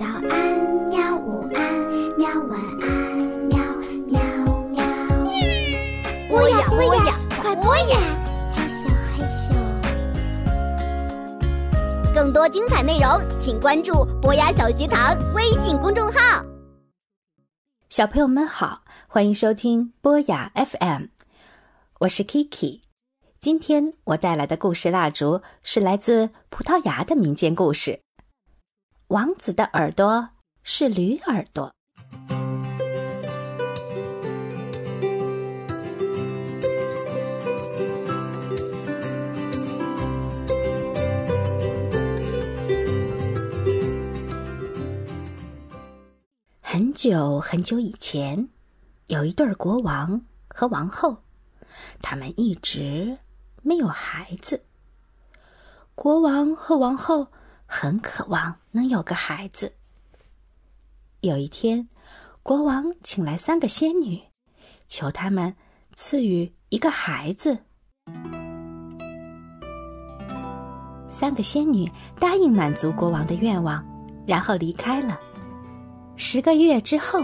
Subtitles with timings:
[0.00, 0.32] 早安，
[0.88, 1.14] 喵！
[1.18, 1.60] 午安，
[2.16, 2.26] 喵！
[2.48, 2.88] 晚安，
[3.50, 3.58] 喵
[4.06, 4.18] 喵
[4.70, 4.82] 喵。
[6.26, 7.98] 播呀播呀，快播呀！
[8.56, 9.52] 嘿咻嘿咻。
[12.14, 16.42] 更多精彩内容，请关注博雅小学堂微信公众号。
[17.90, 21.08] 小朋友们好，欢迎收听博雅 FM，
[21.98, 22.80] 我是 Kiki。
[23.38, 28.00] 今天我带来的故事蜡烛是来自葡萄牙的民间故事。
[29.10, 30.28] 王子的耳朵
[30.62, 31.72] 是驴耳朵。
[46.60, 48.48] 很久很久以前，
[49.08, 51.24] 有一对国王和王后，
[52.00, 53.18] 他们一直
[53.64, 54.62] 没有孩子。
[55.96, 57.26] 国王和王后
[57.72, 59.72] 很渴望能有个孩子。
[61.20, 61.88] 有一天，
[62.42, 64.20] 国王请来三个仙女，
[64.88, 65.54] 求他们
[65.94, 67.56] 赐予一个孩子。
[71.08, 73.86] 三个仙女答应满足国王的愿望，
[74.26, 75.16] 然后离开了。
[76.16, 77.20] 十个月之后，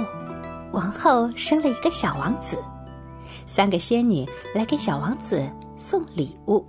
[0.71, 2.57] 王后生了一个小王子。
[3.47, 5.45] 三个仙女来给小王子
[5.77, 6.65] 送礼物。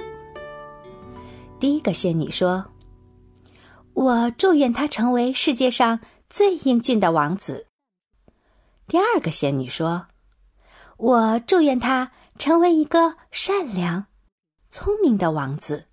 [1.60, 2.66] 第一个仙女说
[3.98, 7.66] ：“我祝愿他成为世界上最英俊的王子。”
[8.88, 10.06] 第二个仙女说
[10.98, 14.06] ：“我祝愿他成为一个善良、
[14.70, 15.86] 聪明的王子。”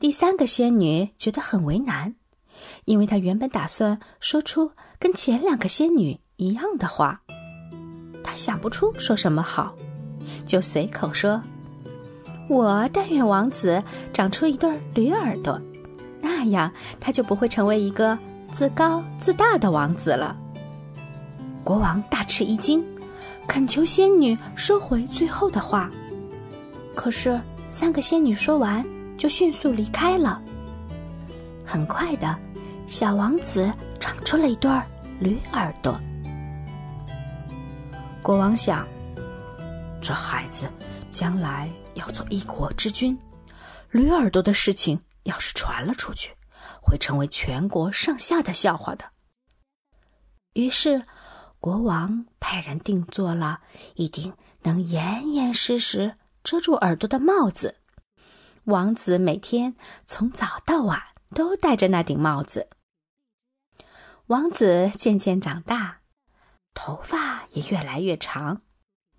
[0.00, 2.16] 第三个仙女觉得很为难。
[2.86, 7.20] 因为她原本打算说出跟前两个仙女一样的话，
[8.24, 9.76] 她想不出说什么好，
[10.46, 11.42] 就随口说
[12.48, 15.60] ：“我但愿王子长出一对驴耳朵，
[16.26, 18.18] 那样他就不会成为一个
[18.52, 20.36] 自高自大的王子了。”
[21.62, 22.84] 国王大吃一惊，
[23.46, 25.90] 恳求仙女收回最后的话。
[26.94, 28.84] 可是三个仙女说完，
[29.16, 30.40] 就迅速离开了。
[31.64, 32.36] 很快的。
[32.88, 34.70] 小王子长出了一对
[35.18, 35.98] 驴耳朵。
[38.22, 38.86] 国王想，
[40.00, 40.68] 这孩子
[41.10, 43.18] 将来要做一国之君，
[43.90, 46.34] 驴耳朵的事情要是传了出去，
[46.80, 49.10] 会成为全国上下的笑话的。
[50.54, 51.04] 于是，
[51.60, 53.60] 国王派人定做了
[53.94, 54.32] 一顶
[54.62, 57.76] 能严严实实遮住耳朵的帽子。
[58.64, 59.76] 王子每天
[60.06, 61.02] 从早到晚
[61.34, 62.68] 都戴着那顶帽子。
[64.26, 66.00] 王子渐渐长大，
[66.74, 68.62] 头发也越来越长，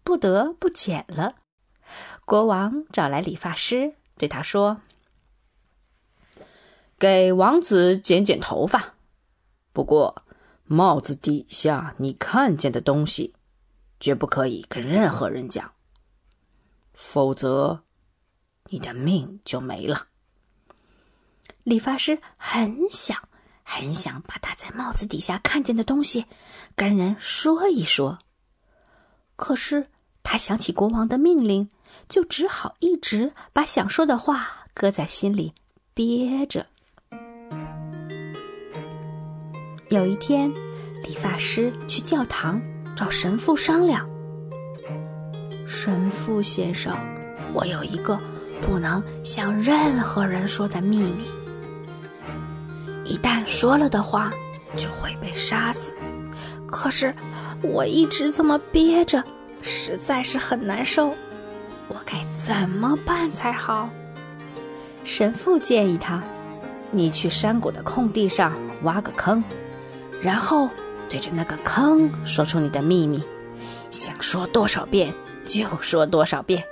[0.04, 1.36] 不得不剪了。
[2.26, 4.82] 国王找来理发师，对他说
[7.00, 8.96] ：“给王子剪剪头发，
[9.74, 10.24] 不过
[10.64, 13.34] 帽子底下你看见的东西，
[14.00, 15.72] 绝不可以跟任何人讲，
[16.94, 17.84] 否则
[18.70, 20.08] 你的命就没了。”
[21.64, 23.18] 理发师很想。
[23.70, 26.26] 很想把他在帽子底下看见的东西
[26.74, 28.18] 跟人说一说，
[29.36, 29.88] 可是
[30.24, 31.70] 他想起国王的命令，
[32.08, 35.54] 就只好一直把想说的话搁在心里
[35.94, 36.68] 憋着。
[39.90, 40.54] 有一天，
[41.04, 42.62] 理发师去教堂
[42.94, 44.06] 找神父商量
[45.66, 46.94] ：“神父先生，
[47.54, 48.20] 我有一个
[48.62, 51.24] 不能向任何人说的秘密。”
[53.06, 54.30] 一旦说了的话，
[54.76, 55.94] 就会被杀死。
[56.66, 57.16] 可是
[57.62, 59.24] 我一直这么憋着，
[59.62, 61.16] 实在是很难受。
[61.88, 63.90] 我该怎么办才好？
[65.06, 66.22] 神父建议他
[66.92, 68.52] ：“你去山谷的空地上
[68.84, 69.42] 挖个坑，
[70.22, 70.70] 然后
[71.10, 73.24] 对着那个坑说出你的秘密，
[73.92, 75.14] 想说多少遍
[75.46, 76.64] 就说多少遍。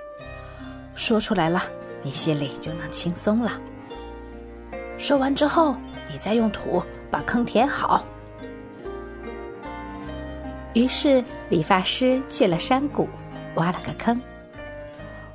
[0.93, 1.63] 说出来了，
[2.03, 3.59] 你心里就能轻松了。
[4.97, 5.75] 说完之后。”
[6.11, 8.05] 你再用土把坑填好。
[10.73, 13.09] 于是理发师去了山谷，
[13.55, 14.21] 挖了个坑。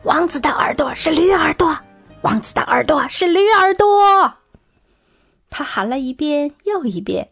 [0.04, 1.76] 王子的耳朵是驴耳朵，
[2.22, 4.32] 王子的耳朵是驴耳朵。
[5.50, 7.28] 他喊了一遍又一遍，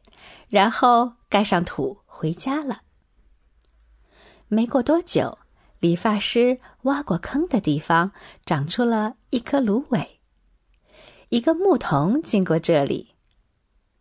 [0.49, 2.83] 然后盖上土回家了。
[4.49, 5.39] 没过多久，
[5.81, 8.13] 理发师挖过坑的地方
[8.45, 10.21] 长出了一棵芦苇。
[11.29, 13.15] 一个牧童经过这里。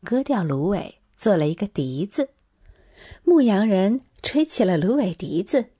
[0.04, 2.30] 割掉芦苇，做了一个笛子。
[3.24, 5.72] 牧羊人吹起了芦苇笛子，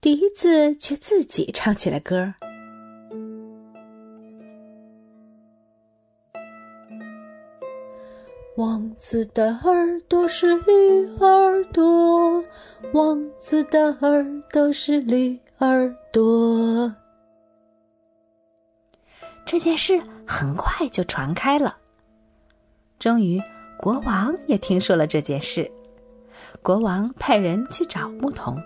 [0.00, 2.34] 笛子却自己唱起了歌。
[8.56, 12.40] 王子的耳朵是绿耳朵，
[12.92, 16.94] 王子的耳朵是绿耳朵。
[19.44, 21.76] 这件事很快就传开了。
[23.00, 23.42] 终于，
[23.76, 25.68] 国王也听说了这件事。
[26.62, 28.56] 国王派人去找牧童，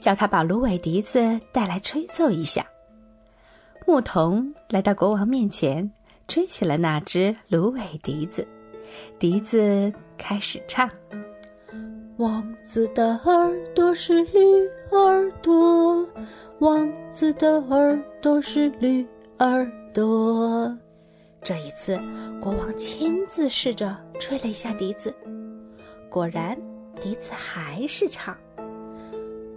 [0.00, 2.64] 叫他把芦苇笛子带来吹奏一下。
[3.88, 5.90] 牧童来到国王面前，
[6.28, 8.46] 吹起了那只芦苇笛子。
[9.18, 10.88] 笛子开始唱
[12.18, 14.40] ：“王子的耳朵是绿
[14.90, 16.06] 耳朵，
[16.58, 19.06] 王子的耳朵是绿
[19.38, 20.76] 耳朵。”
[21.42, 21.98] 这一次，
[22.40, 25.12] 国王亲自试着吹了一下笛子，
[26.08, 26.56] 果然，
[27.00, 28.36] 笛子还是唱：“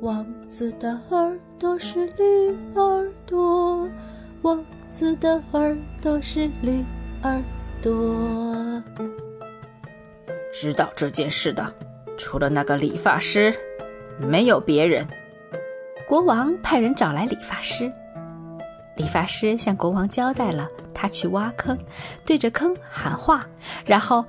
[0.02, 3.88] 王子的耳朵是绿耳朵，
[4.42, 6.84] 王子的耳朵是绿
[7.22, 7.42] 耳。”
[7.86, 8.82] 多
[10.52, 11.72] 知道这件事的，
[12.18, 13.54] 除了那个理发师，
[14.18, 15.08] 没有别人。
[16.08, 17.92] 国王派人找来理发师，
[18.96, 21.78] 理发师向国王交代了他去挖坑，
[22.26, 23.46] 对着坑喊话，
[23.86, 24.26] 然后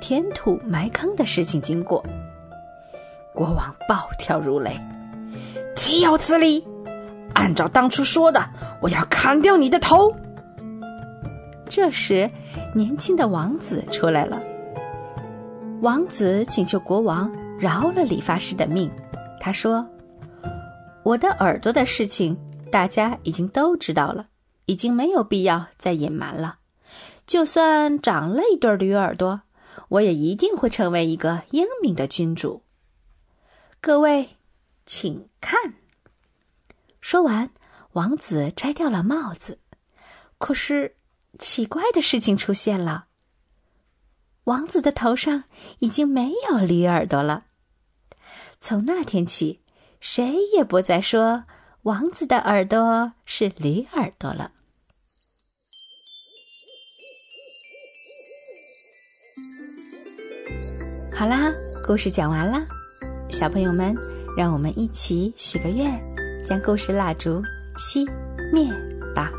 [0.00, 2.04] 填土埋坑的事情经过。
[3.32, 4.76] 国王暴跳如雷
[5.76, 6.66] ：“岂有此理！
[7.34, 8.44] 按照当初说的，
[8.80, 10.12] 我要砍掉你的头！”
[11.78, 12.28] 这时，
[12.74, 14.42] 年轻的王子出来了。
[15.80, 18.90] 王子请求国王饶了理发师的命。
[19.38, 19.88] 他说
[21.06, 22.36] ：“我的耳朵的事情，
[22.72, 24.26] 大家已经都知道了，
[24.64, 26.58] 已经没有必要再隐瞒了。
[27.28, 29.42] 就算长了一对驴耳朵，
[29.88, 32.64] 我也一定会成为一个英明的君主。
[33.80, 34.30] 各位，
[34.84, 35.74] 请看。”
[37.00, 37.50] 说完，
[37.92, 39.60] 王子摘掉了帽子。
[40.38, 40.96] 可是，
[41.38, 43.06] 奇怪的事情出现了。
[44.44, 45.44] 王子的头上
[45.78, 47.44] 已经没有驴耳朵了。
[48.60, 49.60] 从那天起，
[50.00, 51.44] 谁也不再说
[51.82, 54.52] 王子的耳朵是驴耳朵了。
[61.14, 61.52] 好啦，
[61.86, 62.64] 故事讲完了，
[63.30, 63.94] 小朋友们，
[64.36, 66.00] 让我们一起许个愿，
[66.44, 67.42] 将故事蜡烛
[67.76, 68.08] 熄
[68.52, 68.72] 灭
[69.14, 69.30] 吧。